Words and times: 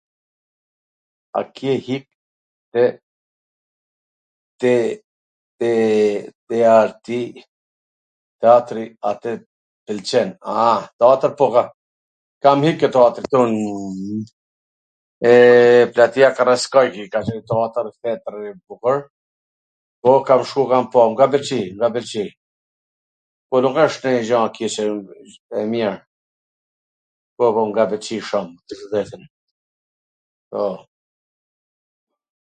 A 1.39 1.41
ke 1.57 1.71
hik 1.87 2.05
e 2.83 2.85
teatri 4.61 7.25
dhe 9.03 9.11
a 9.11 9.13
tw 9.21 9.33
pwlqen? 9.87 10.29
A, 10.67 10.69
po, 10.97 11.07
teatwr 11.23 11.55
kam 12.43 12.59
hik 12.67 12.77
ke 12.83 12.87
teatri 12.97 13.23
ktu 13.29 13.41
te 15.23 15.33
Platia 15.95 16.29
Karaiskaqi, 16.37 17.03
teatwr 17.15 17.87
theatro 18.01 18.37
i 18.49 18.51
bukwr, 18.65 18.97
po, 20.03 20.09
kam 20.27 20.41
shku, 20.47 20.61
kam 20.73 20.85
pa, 20.93 21.01
m 21.09 21.11
ka 21.19 21.25
pwlqy, 21.33 21.61
m 21.71 21.73
ka 21.83 21.87
pwlqy, 21.97 22.25
po 23.51 23.55
nuk 23.63 23.77
asht 23.83 24.01
nonjw 24.05 24.23
gja 24.27 24.39
e 24.49 24.51
keqe, 24.57 24.83
a 25.55 25.57
e 25.63 25.65
mir, 25.73 25.93
po, 27.37 27.43
po, 27.55 27.61
m 27.67 27.71
ka 27.77 27.83
pwlqy 27.93 28.17
shum, 28.31 28.47
tw 28.67 28.75
drejtwn, 28.93 29.23
po. 30.51 30.63